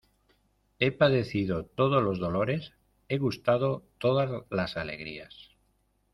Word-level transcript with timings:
he 0.79 0.91
padecido 0.91 1.63
todos 1.75 2.01
los 2.01 2.17
dolores, 2.17 2.73
he 3.07 3.19
gustado 3.19 3.85
todas 3.99 4.31
las 4.49 4.75
alegrías: 4.75 5.51